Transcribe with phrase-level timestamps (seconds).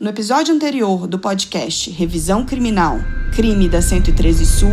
[0.00, 3.00] No episódio anterior do podcast Revisão Criminal,
[3.34, 4.70] Crime da 113 Sul,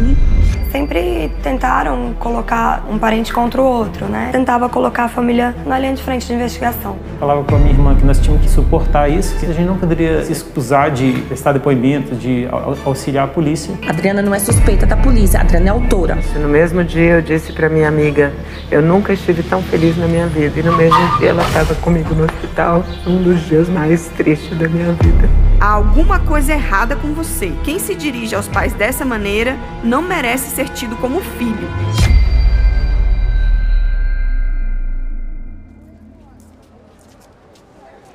[0.76, 4.28] sempre tentaram colocar um parente contra o outro, né?
[4.34, 6.98] Tentava colocar a família na linha de frente de investigação.
[7.18, 9.78] Falava com a minha irmã que nós tínhamos que suportar isso, que a gente não
[9.78, 12.46] poderia se excusar de prestar depoimento, de
[12.84, 13.74] auxiliar a polícia.
[13.88, 16.18] Adriana não é suspeita da polícia, Adriana é autora.
[16.36, 18.34] No mesmo dia eu disse para minha amiga,
[18.70, 20.60] eu nunca estive tão feliz na minha vida.
[20.60, 24.68] E no mesmo dia ela estava comigo no hospital, um dos dias mais tristes da
[24.68, 25.45] minha vida.
[25.60, 27.54] Há alguma coisa errada com você.
[27.64, 31.68] Quem se dirige aos pais dessa maneira não merece ser tido como filho.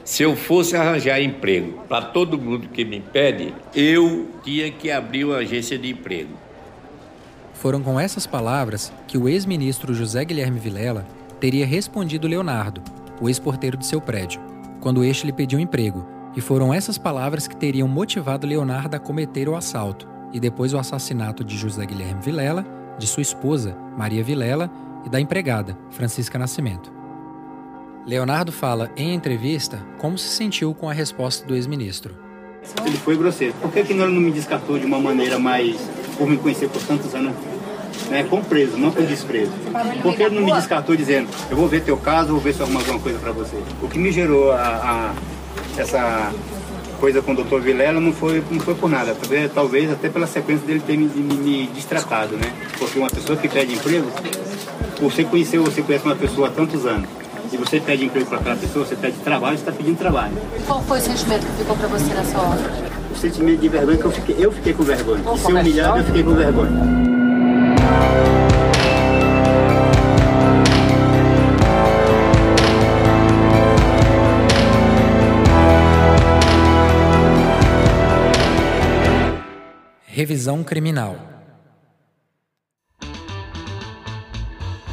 [0.05, 5.25] Se eu fosse arranjar emprego para todo mundo que me pede, eu tinha que abrir
[5.25, 6.35] uma agência de emprego.
[7.55, 11.07] Foram com essas palavras que o ex-ministro José Guilherme Vilela
[11.39, 12.83] teria respondido Leonardo,
[13.21, 14.41] o ex-porteiro de seu prédio,
[14.81, 19.49] quando este lhe pediu emprego, e foram essas palavras que teriam motivado Leonardo a cometer
[19.49, 22.65] o assalto e depois o assassinato de José Guilherme Vilela,
[22.99, 24.71] de sua esposa, Maria Vilela,
[25.05, 26.93] e da empregada, Francisca Nascimento.
[28.07, 32.15] Leonardo fala em entrevista como se sentiu com a resposta do ex-ministro.
[32.85, 33.55] Ele foi grosseiro.
[33.61, 35.77] Por que, que ele não me descartou de uma maneira mais.
[36.17, 37.35] por me conhecer por tantos anos?
[38.11, 39.53] Né, com preso, não com desprezo.
[40.03, 42.61] Por que ele não me descartou dizendo, eu vou ver teu caso, vou ver se
[42.61, 43.57] eu arrumo alguma coisa para você?
[43.81, 45.15] O que me gerou a, a,
[45.81, 46.33] essa
[46.99, 50.27] coisa com o doutor Vilela não foi, não foi por nada, talvez, talvez até pela
[50.27, 52.53] sequência dele ter me, me, me destratado, né?
[52.79, 54.07] Porque uma pessoa que pede emprego,
[55.01, 57.09] você conheceu, você conhece uma pessoa há tantos anos,
[57.53, 60.35] e você pede emprego para aquela pessoa, você pede trabalho, você está pedindo trabalho.
[60.67, 62.91] Qual foi o sentimento que ficou para você na sua hora?
[63.11, 65.23] O sentimento de vergonha que eu fiquei, eu fiquei com vergonha.
[65.23, 67.01] De ser humilhado, eu fiquei com vergonha.
[80.21, 81.17] Revisão criminal.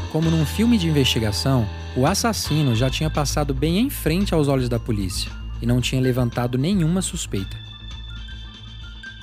[0.10, 4.70] Como num filme de investigação, o assassino já tinha passado bem em frente aos olhos
[4.70, 5.30] da polícia
[5.62, 7.58] e não tinha levantado nenhuma suspeita.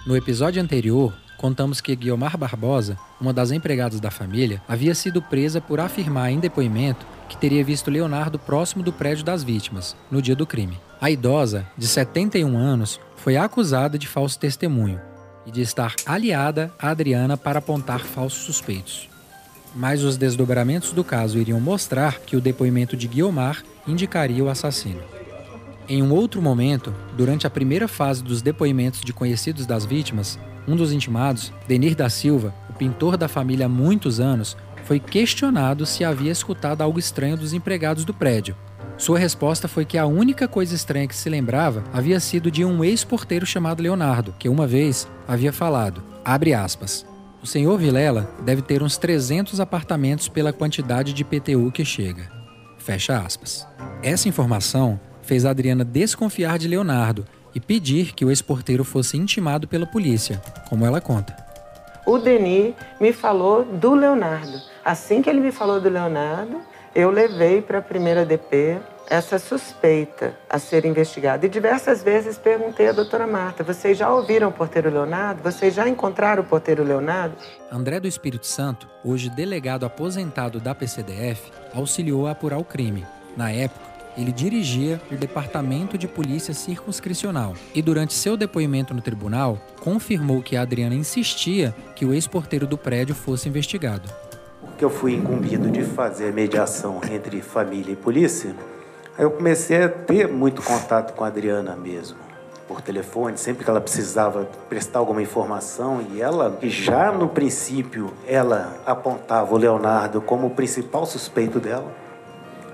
[0.07, 5.59] No episódio anterior, contamos que Guiomar Barbosa, uma das empregadas da família, havia sido presa
[5.59, 10.37] por afirmar em depoimento que teria visto Leonardo próximo do prédio das vítimas, no dia
[10.37, 10.79] do crime.
[11.01, 15.01] A idosa, de 71 anos, foi acusada de falso testemunho
[15.47, 19.09] e de estar aliada a Adriana para apontar falsos suspeitos.
[19.75, 25.03] Mas os desdobramentos do caso iriam mostrar que o depoimento de Guiomar indicaria o assassino.
[25.89, 30.77] Em um outro momento, durante a primeira fase dos depoimentos de conhecidos das vítimas, um
[30.77, 36.05] dos intimados, Denir da Silva, o pintor da família há muitos anos, foi questionado se
[36.05, 38.57] havia escutado algo estranho dos empregados do prédio
[38.97, 42.85] sua resposta foi que a única coisa estranha que se lembrava havia sido de um
[42.85, 47.05] ex-porteiro chamado Leonardo, que uma vez havia falado, abre aspas,
[47.43, 52.31] o senhor Vilela deve ter uns 300 apartamentos pela quantidade de PTU que chega.
[52.79, 53.69] Fecha aspas.
[54.03, 59.87] Essa informação fez Adriana desconfiar de Leonardo e pedir que o ex-porteiro fosse intimado pela
[59.87, 61.37] polícia, como ela conta.
[62.07, 64.61] O Denis me falou do Leonardo.
[64.85, 66.61] Assim que ele me falou do Leonardo,
[66.95, 68.79] eu levei para a primeira DP
[69.11, 71.45] essa suspeita a ser investigada.
[71.45, 75.43] E diversas vezes perguntei à doutora Marta: vocês já ouviram o porteiro Leonardo?
[75.43, 77.37] Vocês já encontraram o porteiro Leonardo?
[77.71, 83.05] André do Espírito Santo, hoje delegado aposentado da PCDF, auxiliou a apurar o crime.
[83.37, 89.59] Na época, ele dirigia o Departamento de Polícia Circunscricional e, durante seu depoimento no tribunal,
[89.81, 94.09] confirmou que a Adriana insistia que o ex-porteiro do prédio fosse investigado
[94.77, 98.55] que eu fui incumbido de fazer mediação entre família e polícia,
[99.17, 102.19] aí eu comecei a ter muito contato com a Adriana mesmo,
[102.67, 108.77] por telefone, sempre que ela precisava prestar alguma informação, e ela, já no princípio, ela
[108.87, 111.93] apontava o Leonardo como o principal suspeito dela.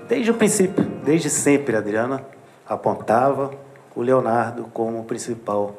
[0.07, 2.25] Desde o princípio, desde sempre, a Adriana
[2.67, 3.51] apontava
[3.95, 5.75] o Leonardo como o principal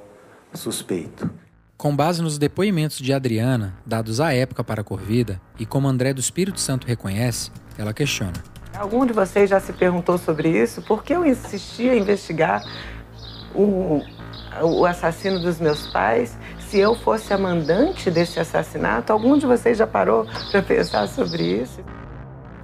[0.54, 1.41] suspeito.
[1.82, 6.14] Com base nos depoimentos de Adriana, dados à época para a Corvida, e como André
[6.14, 8.34] do Espírito Santo reconhece, ela questiona.
[8.72, 10.80] Algum de vocês já se perguntou sobre isso?
[10.82, 12.62] Por que eu insistia em investigar
[13.52, 14.00] o,
[14.62, 19.12] o assassino dos meus pais se eu fosse a mandante desse assassinato?
[19.12, 21.80] Algum de vocês já parou para pensar sobre isso?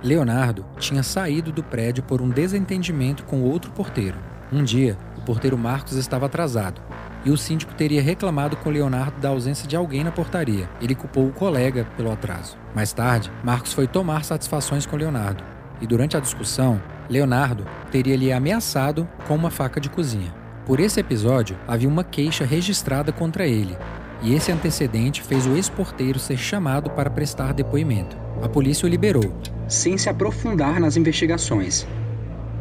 [0.00, 4.18] Leonardo tinha saído do prédio por um desentendimento com outro porteiro.
[4.52, 6.80] Um dia, o porteiro Marcos estava atrasado
[7.24, 10.68] e o síndico teria reclamado com Leonardo da ausência de alguém na portaria.
[10.80, 12.56] Ele culpou o colega pelo atraso.
[12.74, 15.42] Mais tarde, Marcos foi tomar satisfações com Leonardo
[15.80, 20.34] e durante a discussão, Leonardo teria lhe ameaçado com uma faca de cozinha.
[20.66, 23.76] Por esse episódio, havia uma queixa registrada contra ele,
[24.22, 28.16] e esse antecedente fez o ex-porteiro ser chamado para prestar depoimento.
[28.42, 29.32] A polícia o liberou.
[29.68, 31.86] Sem se aprofundar nas investigações,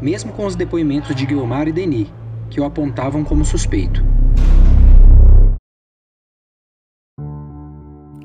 [0.01, 2.07] mesmo com os depoimentos de Guilmar e Denis,
[2.49, 4.03] que o apontavam como suspeito.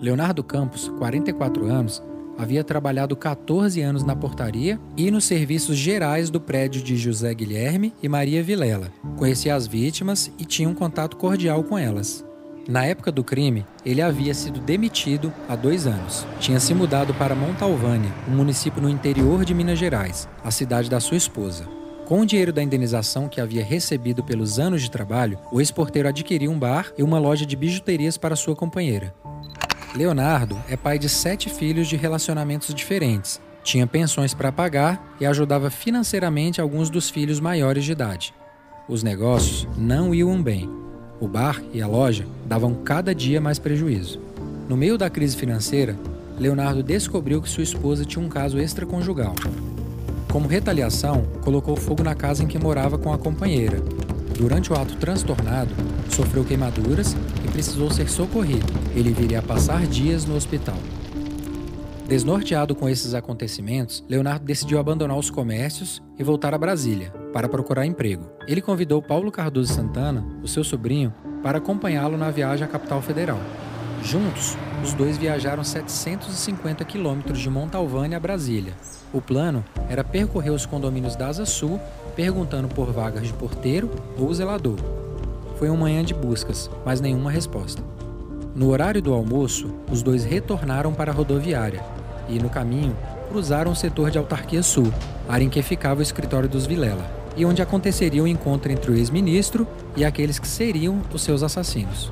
[0.02, 2.02] Leonardo Campos, 44 anos,
[2.36, 7.94] havia trabalhado 14 anos na portaria e nos serviços gerais do prédio de José Guilherme
[8.02, 8.92] e Maria Vilela.
[9.16, 12.24] Conhecia as vítimas e tinha um contato cordial com elas.
[12.68, 16.26] Na época do crime, ele havia sido demitido há dois anos.
[16.40, 20.98] Tinha se mudado para Montalvânia, um município no interior de Minas Gerais, a cidade da
[20.98, 21.64] sua esposa.
[22.06, 26.50] Com o dinheiro da indenização que havia recebido pelos anos de trabalho, o ex-porteiro adquiriu
[26.50, 29.14] um bar e uma loja de bijuterias para sua companheira.
[29.94, 33.38] Leonardo é pai de sete filhos de relacionamentos diferentes.
[33.62, 38.34] Tinha pensões para pagar e ajudava financeiramente alguns dos filhos maiores de idade.
[38.88, 40.68] Os negócios não iam bem
[41.20, 44.18] o bar e a loja davam cada dia mais prejuízo.
[44.66, 45.94] No meio da crise financeira,
[46.38, 49.34] Leonardo descobriu que sua esposa tinha um caso extraconjugal.
[50.32, 53.78] Como retaliação, colocou fogo na casa em que morava com a companheira.
[54.36, 55.72] Durante o ato transtornado,
[56.08, 57.14] sofreu queimaduras
[57.52, 58.66] precisou ser socorrido.
[58.96, 60.76] Ele viria a passar dias no hospital.
[62.08, 67.86] Desnorteado com esses acontecimentos, Leonardo decidiu abandonar os comércios e voltar a Brasília para procurar
[67.86, 68.30] emprego.
[68.46, 73.38] Ele convidou Paulo Cardoso Santana, o seu sobrinho, para acompanhá-lo na viagem à capital federal.
[74.02, 78.74] Juntos, os dois viajaram 750 quilômetros de Montalvânia a Brasília.
[79.12, 81.80] O plano era percorrer os condomínios da Asa Sul,
[82.16, 83.88] perguntando por vagas de porteiro
[84.18, 85.01] ou zelador.
[85.62, 87.84] Foi uma manhã de buscas, mas nenhuma resposta.
[88.52, 91.80] No horário do almoço, os dois retornaram para a rodoviária
[92.28, 92.96] e, no caminho,
[93.28, 94.92] cruzaram o setor de Autarquia Sul,
[95.28, 98.96] área em que ficava o escritório dos Vilela, e onde aconteceria o encontro entre o
[98.96, 99.64] ex-ministro
[99.96, 102.10] e aqueles que seriam os seus assassinos.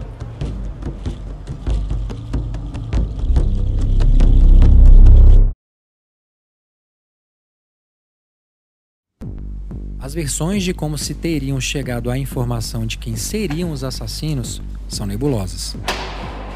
[10.11, 15.07] As versões de como se teriam chegado à informação de quem seriam os assassinos são
[15.07, 15.77] nebulosas.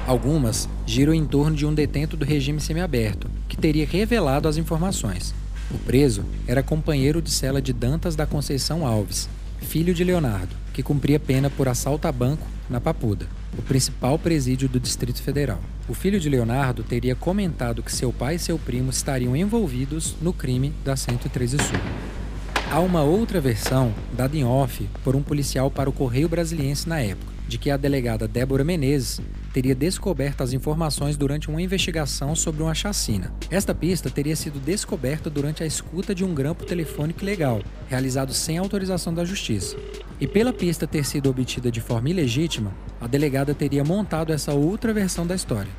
[0.09, 5.33] Algumas giram em torno de um detento do regime semiaberto, que teria revelado as informações.
[5.71, 9.29] O preso era companheiro de cela de Dantas da Conceição Alves,
[9.61, 14.69] filho de Leonardo, que cumpria pena por assalto a banco na Papuda, o principal presídio
[14.69, 15.61] do Distrito Federal.
[15.89, 20.33] O filho de Leonardo teria comentado que seu pai e seu primo estariam envolvidos no
[20.33, 22.24] crime da 113 Sul.
[22.71, 27.01] Há uma outra versão, dada em off por um policial para o Correio Brasiliense na
[27.01, 29.21] época, de que a delegada Débora Menezes
[29.53, 33.33] teria descoberto as informações durante uma investigação sobre uma chacina.
[33.49, 38.59] Esta pista teria sido descoberta durante a escuta de um grampo telefônico ilegal, realizado sem
[38.59, 39.77] autorização da justiça.
[40.21, 44.93] E pela pista ter sido obtida de forma ilegítima, a delegada teria montado essa outra
[44.93, 45.71] versão da história.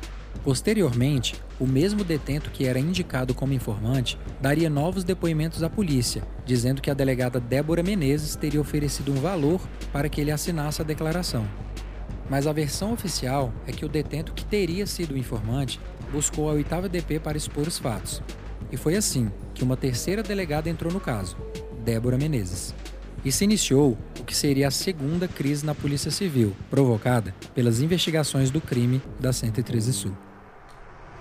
[0.42, 6.80] Posteriormente, o mesmo detento que era indicado como informante daria novos depoimentos à polícia, dizendo
[6.80, 9.60] que a delegada Débora Menezes teria oferecido um valor
[9.92, 11.46] para que ele assinasse a declaração.
[12.28, 15.80] Mas a versão oficial é que o detento que teria sido o informante
[16.12, 18.22] buscou a oitava DP para expor os fatos.
[18.70, 21.36] E foi assim que uma terceira delegada entrou no caso,
[21.84, 22.74] Débora Menezes.
[23.26, 28.52] E se iniciou o que seria a segunda crise na Polícia Civil, provocada pelas investigações
[28.52, 30.12] do crime da 113 Sul.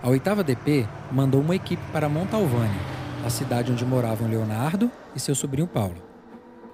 [0.04, 2.80] A oitava DP mandou uma equipe para Montalvânia,
[3.26, 5.96] a cidade onde moravam Leonardo e seu sobrinho Paulo.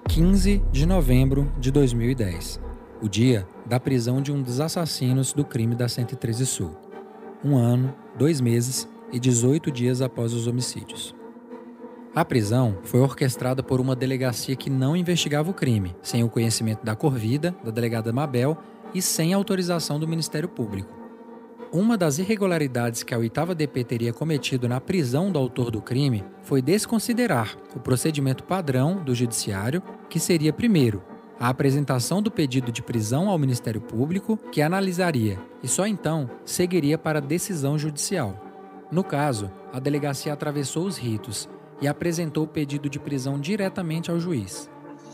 [0.06, 2.60] 15 de novembro de 2010,
[3.00, 6.76] o dia da prisão de um dos assassinos do crime da 113 Sul.
[7.42, 11.21] Um ano, dois meses e 18 dias após os homicídios.
[12.14, 16.84] A prisão foi orquestrada por uma delegacia que não investigava o crime, sem o conhecimento
[16.84, 18.58] da Corvida, da delegada Mabel
[18.92, 20.94] e sem autorização do Ministério Público.
[21.72, 26.22] Uma das irregularidades que a oitava DP teria cometido na prisão do autor do crime
[26.42, 31.02] foi desconsiderar o procedimento padrão do Judiciário, que seria, primeiro,
[31.40, 36.98] a apresentação do pedido de prisão ao Ministério Público, que analisaria e só então seguiria
[36.98, 38.38] para decisão judicial.
[38.90, 41.48] No caso, a delegacia atravessou os ritos
[41.82, 44.70] e apresentou o pedido de prisão diretamente ao juiz.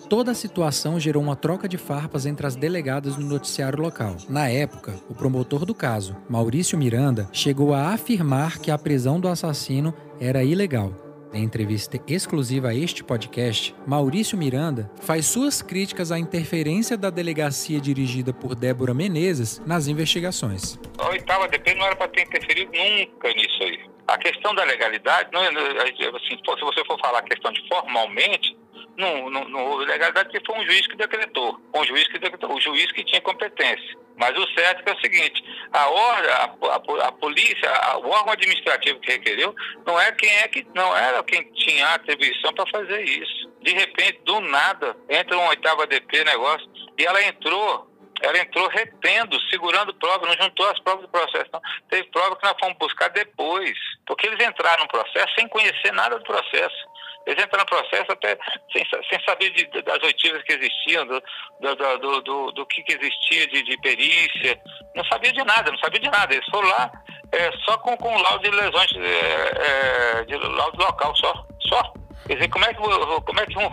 [0.08, 4.16] Toda a situação gerou uma troca de farpas entre as delegadas no noticiário local.
[4.28, 9.28] Na época, o promotor do caso, Maurício Miranda, chegou a afirmar que a prisão do
[9.28, 10.92] assassino era ilegal.
[11.30, 17.78] Em entrevista exclusiva a este podcast, Maurício Miranda faz suas críticas à interferência da delegacia
[17.78, 20.78] dirigida por Débora Menezes nas investigações.
[20.96, 23.87] A oitava DP não era para ter interferido nunca nisso aí.
[24.08, 28.56] A questão da legalidade, não, é, assim, se você for falar a questão de formalmente,
[28.96, 31.60] não, não, não houve ilegalidade porque foi um juiz que decretou.
[31.74, 33.96] Um juiz que decretou, o juiz que tinha competência.
[34.16, 38.32] Mas o certo é o seguinte, a, hora, a, a, a polícia, a, o órgão
[38.32, 39.54] administrativo que requereu,
[39.86, 43.48] não é quem é que não era quem tinha a atribuição para fazer isso.
[43.62, 47.88] De repente, do nada, entra um oitavo ADP negócio, e ela entrou
[48.20, 51.60] ela entrou retendo, segurando provas, não juntou as provas do processo, não.
[51.88, 56.18] Teve prova que nós fomos buscar depois, porque eles entraram no processo sem conhecer nada
[56.18, 56.88] do processo.
[57.26, 58.38] Eles entraram no processo até
[58.72, 61.22] sem, sem saber de, das oitivas que existiam, do,
[61.60, 64.60] do, do, do, do que, que existia de, de perícia.
[64.94, 66.34] Não sabia de nada, não sabia de nada.
[66.34, 66.90] Eles foram lá
[67.32, 71.46] é, só com, com laudo de lesões, é, é, de laudo local, só.
[71.60, 71.92] Só.
[72.26, 73.70] Quer dizer, como é que, como é que um,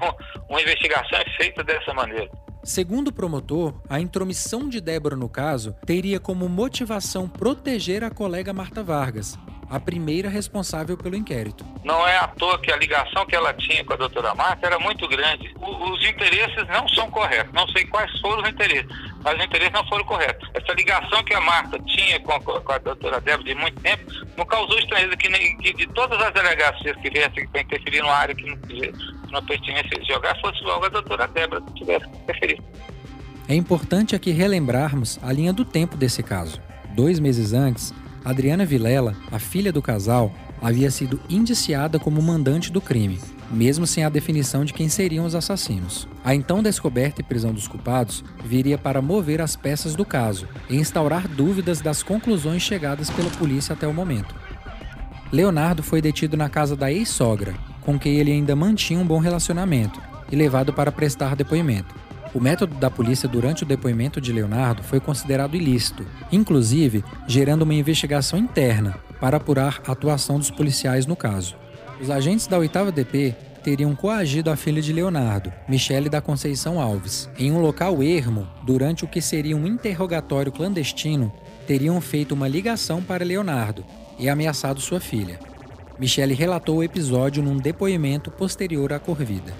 [0.49, 2.29] uma investigação é feita dessa maneira?
[2.65, 8.51] Segundo o promotor, a intromissão de Débora no caso teria como motivação proteger a colega
[8.53, 9.37] Marta Vargas,
[9.69, 11.63] a primeira responsável pelo inquérito.
[11.83, 14.79] Não é à toa que a ligação que ela tinha com a doutora Marta era
[14.79, 15.53] muito grande.
[15.61, 17.53] Os interesses não são corretos.
[17.53, 18.87] Não sei quais foram os interesses,
[19.23, 20.49] mas os interesses não foram corretos.
[20.55, 24.11] Essa ligação que a Marta tinha com a, com a doutora Débora de muito tempo
[24.35, 28.15] não causou estranheza que, nem, que de todas as delegacias que viessem para interferir numa
[28.15, 28.57] área que não,
[29.35, 32.61] que não pertinesse jogar, fosse logo a doutora Débora que tivesse interferir.
[33.47, 36.59] É importante aqui relembrarmos a linha do tempo desse caso.
[36.95, 42.81] Dois meses antes, Adriana Vilela, a filha do casal, havia sido indiciada como mandante do
[42.81, 43.19] crime,
[43.51, 46.07] mesmo sem a definição de quem seriam os assassinos.
[46.23, 50.77] A então descoberta e prisão dos culpados viria para mover as peças do caso e
[50.77, 54.33] instaurar dúvidas das conclusões chegadas pela polícia até o momento.
[55.31, 57.53] Leonardo foi detido na casa da ex-sogra,
[57.85, 60.01] com quem ele ainda mantinha um bom relacionamento,
[60.31, 61.93] e levado para prestar depoimento.
[62.33, 67.73] O método da polícia durante o depoimento de Leonardo foi considerado ilícito, inclusive gerando uma
[67.73, 71.55] investigação interna para apurar a atuação dos policiais no caso.
[72.01, 77.29] Os agentes da 8 DP teriam coagido a filha de Leonardo, Michele da Conceição Alves,
[77.39, 81.31] em um local ermo durante o que seria um interrogatório clandestino,
[81.65, 83.85] teriam feito uma ligação para Leonardo
[84.19, 85.39] e ameaçado sua filha.
[85.97, 89.53] Michele relatou o episódio num depoimento posterior à corrida.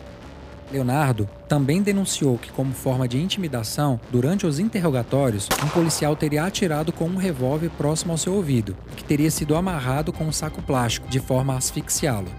[0.71, 6.91] Leonardo também denunciou que, como forma de intimidação, durante os interrogatórios, um policial teria atirado
[6.91, 11.07] com um revólver próximo ao seu ouvido, que teria sido amarrado com um saco plástico,
[11.07, 12.29] de forma a asfixiá-lo.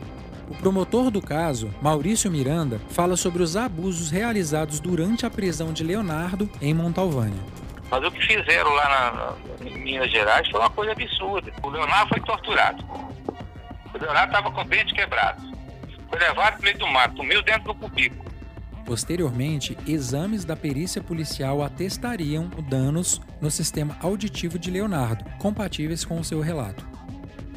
[0.49, 5.83] O promotor do caso, Maurício Miranda, fala sobre os abusos realizados durante a prisão de
[5.83, 7.41] Leonardo em Montalvânia.
[7.91, 11.53] Mas o que fizeram lá na, em Minas Gerais foi uma coisa absurda.
[11.63, 12.85] O Leonardo foi torturado.
[13.97, 15.41] O Leonardo estava com o dente quebrado.
[16.11, 18.27] Foi levado para o meio do mato, sumiu dentro do cubículo.
[18.85, 26.25] Posteriormente, exames da perícia policial atestariam danos no sistema auditivo de Leonardo, compatíveis com o
[26.25, 26.87] seu relato.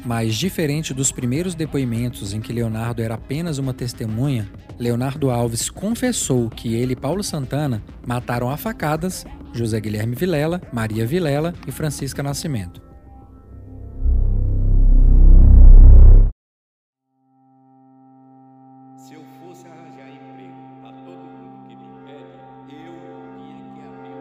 [0.04, 6.48] Mas, diferente dos primeiros depoimentos em que Leonardo era apenas uma testemunha, Leonardo Alves confessou
[6.48, 12.22] que ele e Paulo Santana mataram a facadas José Guilherme Vilela, Maria Vilela e Francisca
[12.22, 12.89] Nascimento.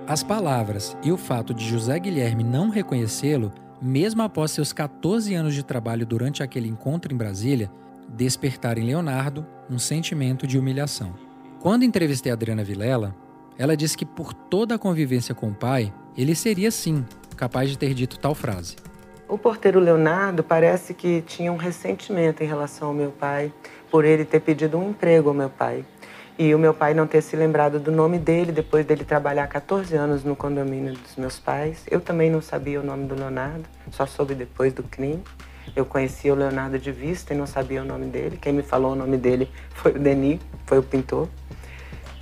[0.10, 5.54] As palavras e o fato de José Guilherme não reconhecê-lo, mesmo após seus 14 anos
[5.54, 7.70] de trabalho durante aquele encontro em Brasília,
[8.08, 11.14] despertaram em Leonardo um sentimento de humilhação.
[11.60, 13.16] Quando entrevistei a Adriana Vilela,
[13.56, 17.06] ela disse que por toda a convivência com o pai, ele seria sim
[17.38, 18.78] capaz de ter dito tal frase.
[19.28, 23.54] O porteiro Leonardo parece que tinha um ressentimento em relação ao meu pai,
[23.92, 25.86] por ele ter pedido um emprego ao meu pai.
[26.42, 29.94] E o meu pai não ter se lembrado do nome dele depois dele trabalhar 14
[29.94, 31.84] anos no condomínio dos meus pais.
[31.92, 35.22] Eu também não sabia o nome do Leonardo, só soube depois do crime.
[35.76, 38.38] Eu conhecia o Leonardo de vista e não sabia o nome dele.
[38.42, 41.28] Quem me falou o nome dele foi o Denis, foi o pintor.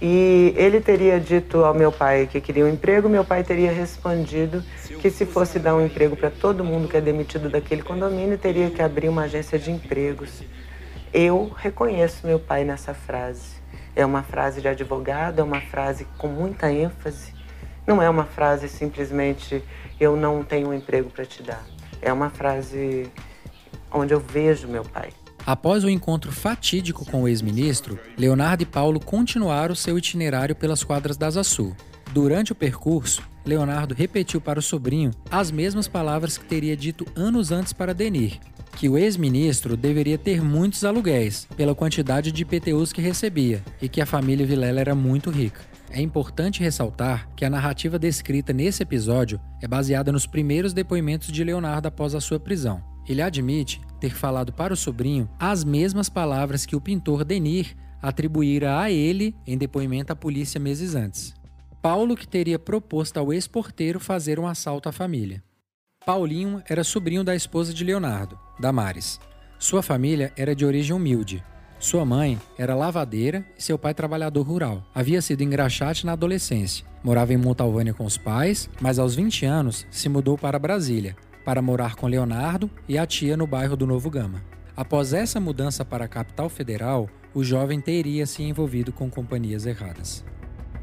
[0.01, 4.63] E ele teria dito ao meu pai que queria um emprego, meu pai teria respondido
[4.99, 8.71] que se fosse dar um emprego para todo mundo que é demitido daquele condomínio, teria
[8.71, 10.41] que abrir uma agência de empregos.
[11.13, 13.56] Eu reconheço meu pai nessa frase.
[13.97, 17.33] É uma frase de advogado, é uma frase com muita ênfase.
[17.87, 19.63] Não é uma frase simplesmente
[19.99, 21.65] eu não tenho um emprego para te dar.
[21.99, 23.11] É uma frase
[23.91, 25.09] onde eu vejo meu pai.
[25.43, 31.17] Após o encontro fatídico com o ex-ministro, Leonardo e Paulo continuaram seu itinerário pelas quadras
[31.17, 31.75] da Asa Sul.
[32.13, 37.51] Durante o percurso, Leonardo repetiu para o sobrinho as mesmas palavras que teria dito anos
[37.51, 38.39] antes para Denir,
[38.77, 43.99] que o ex-ministro deveria ter muitos aluguéis, pela quantidade de IPTUs que recebia, e que
[43.99, 45.61] a família Vilela era muito rica.
[45.89, 51.43] É importante ressaltar que a narrativa descrita nesse episódio é baseada nos primeiros depoimentos de
[51.43, 52.83] Leonardo após a sua prisão.
[53.09, 58.79] Ele admite ter falado para o sobrinho as mesmas palavras que o pintor Denir atribuíra
[58.79, 61.33] a ele em depoimento à polícia meses antes.
[61.81, 65.41] Paulo que teria proposto ao ex-porteiro fazer um assalto à família.
[66.07, 69.19] Paulinho era sobrinho da esposa de Leonardo, Damares.
[69.59, 71.43] Sua família era de origem humilde.
[71.79, 74.87] Sua mãe era lavadeira e seu pai trabalhador rural.
[74.95, 76.85] Havia sido engraxate na adolescência.
[77.03, 81.61] Morava em Montalvânia com os pais, mas aos 20 anos se mudou para Brasília, para
[81.61, 84.41] morar com Leonardo e a tia no bairro do Novo Gama.
[84.77, 90.23] Após essa mudança para a capital federal, o jovem teria se envolvido com companhias erradas.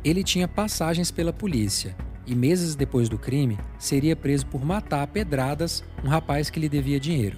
[0.05, 5.07] Ele tinha passagens pela polícia e, meses depois do crime, seria preso por matar a
[5.07, 7.37] pedradas um rapaz que lhe devia dinheiro.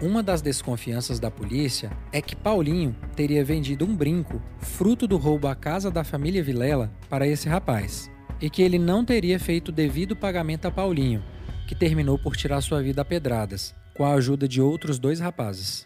[0.00, 5.48] Uma das desconfianças da polícia é que Paulinho teria vendido um brinco, fruto do roubo
[5.48, 8.08] à casa da família Vilela, para esse rapaz,
[8.40, 11.24] e que ele não teria feito o devido pagamento a Paulinho,
[11.66, 15.84] que terminou por tirar sua vida a pedradas, com a ajuda de outros dois rapazes.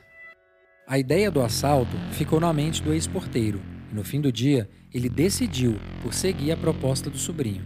[0.86, 5.08] A ideia do assalto ficou na mente do ex-porteiro, e no fim do dia ele
[5.08, 7.64] decidiu por seguir a proposta do sobrinho.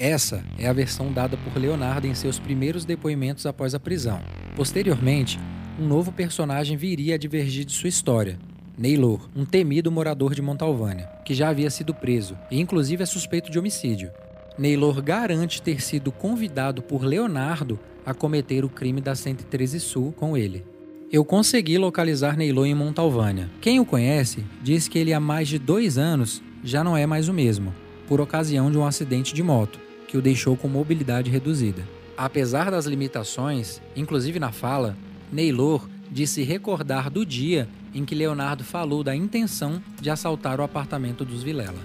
[0.00, 4.18] Essa é a versão dada por Leonardo em seus primeiros depoimentos após a prisão.
[4.56, 5.38] Posteriormente,
[5.78, 8.38] um novo personagem viria a divergir de sua história.
[8.78, 13.50] Neylor, um temido morador de Montalvânia, que já havia sido preso e inclusive é suspeito
[13.50, 14.10] de homicídio.
[14.56, 20.34] Neylor garante ter sido convidado por Leonardo a cometer o crime da 113 Sul com
[20.34, 20.64] ele.
[21.12, 23.50] Eu consegui localizar Neylor em Montalvânia.
[23.60, 27.28] Quem o conhece diz que ele há mais de dois anos já não é mais
[27.28, 27.74] o mesmo,
[28.08, 29.78] por ocasião de um acidente de moto,
[30.10, 31.84] que o deixou com mobilidade reduzida.
[32.16, 34.96] Apesar das limitações, inclusive na fala,
[35.32, 41.24] Neylor disse recordar do dia em que Leonardo falou da intenção de assaltar o apartamento
[41.24, 41.78] dos Vilela.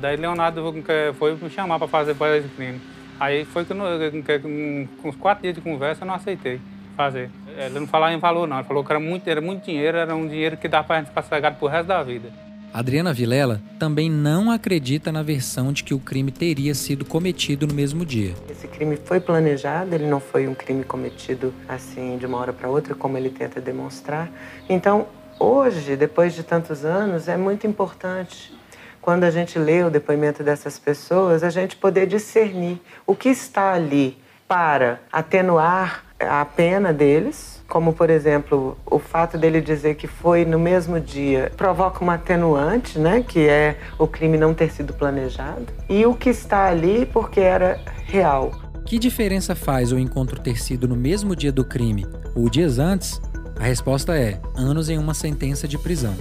[0.00, 0.74] Daí Leonardo
[1.14, 2.80] foi me chamar para fazer esse crime.
[3.20, 6.60] Aí foi que, com uns quatro dias de conversa eu não aceitei
[6.96, 7.30] fazer.
[7.56, 10.16] Ele não falava em valor não, ele falou que era muito, era muito dinheiro, era
[10.16, 12.28] um dinheiro que dá para a gente ficar cegado pro resto da vida.
[12.72, 17.74] Adriana Vilela também não acredita na versão de que o crime teria sido cometido no
[17.74, 18.34] mesmo dia.
[18.48, 22.68] Esse crime foi planejado, ele não foi um crime cometido assim de uma hora para
[22.68, 24.30] outra, como ele tenta demonstrar.
[24.68, 25.06] Então,
[25.38, 28.52] hoje, depois de tantos anos, é muito importante
[29.00, 33.72] quando a gente lê o depoimento dessas pessoas, a gente poder discernir o que está
[33.72, 40.44] ali para atenuar a pena deles como por exemplo o fato dele dizer que foi
[40.44, 45.66] no mesmo dia, provoca uma atenuante, né, que é o crime não ter sido planejado,
[45.88, 48.52] e o que está ali porque era real.
[48.86, 53.20] Que diferença faz o encontro ter sido no mesmo dia do crime ou dias antes?
[53.60, 56.16] A resposta é anos em uma sentença de prisão.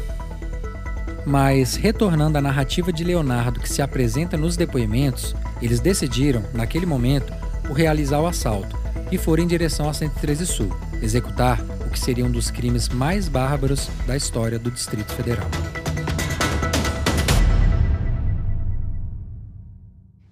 [1.25, 7.33] Mas, retornando à narrativa de Leonardo que se apresenta nos depoimentos, eles decidiram, naquele momento,
[7.65, 10.70] por realizar o assalto e foram em direção à 113 Sul,
[11.02, 15.48] executar o que seria um dos crimes mais bárbaros da história do Distrito Federal.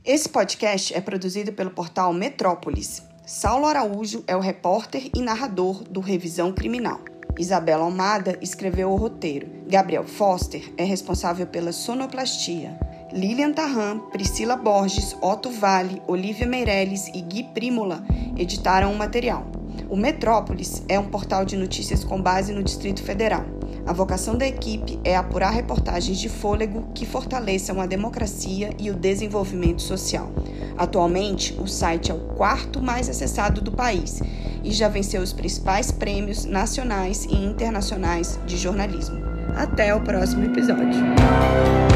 [0.03, 3.01] Esse podcast é produzido pelo portal Metrópolis.
[3.25, 6.99] Saulo Araújo é o repórter e narrador do Revisão Criminal.
[7.39, 9.47] Isabela Almada escreveu o roteiro.
[9.67, 12.77] Gabriel Foster é responsável pela sonoplastia.
[13.15, 18.03] Lilian Tarran, Priscila Borges, Otto Vale, Olivia Meirelles e Gui Primola
[18.35, 19.47] editaram o material.
[19.89, 23.45] O Metrópolis é um portal de notícias com base no Distrito Federal.
[23.87, 28.95] A vocação da equipe é apurar reportagens de fôlego que fortaleçam a democracia e o
[28.95, 30.29] desenvolvimento social.
[30.77, 34.19] Atualmente, o site é o quarto mais acessado do país
[34.61, 39.23] e já venceu os principais prêmios nacionais e internacionais de jornalismo.
[39.55, 41.94] Até o próximo episódio.